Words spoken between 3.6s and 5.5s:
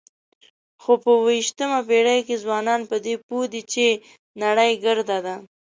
چې نړۍ ګرده ده.